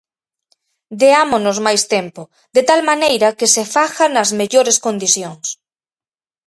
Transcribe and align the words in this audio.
Deámonos 1.01 1.57
máis 1.65 1.81
tempo 1.95 2.21
de 2.55 2.61
tal 2.69 2.81
maneira 2.91 3.35
que 3.39 3.47
se 3.55 3.63
faga 3.73 4.05
nas 4.15 4.29
mellores 4.39 4.77
condicións. 4.85 5.45